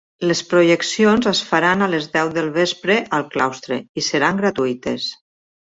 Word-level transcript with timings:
Les 0.29 0.39
projeccions 0.53 1.27
es 1.31 1.41
faran 1.49 1.83
a 1.83 1.89
les 1.95 2.09
deu 2.17 2.33
del 2.39 2.49
vespre 2.57 2.97
al 3.19 3.29
claustre, 3.37 3.81
i 4.03 4.07
seran 4.11 4.45
gratuïtes. 4.45 5.11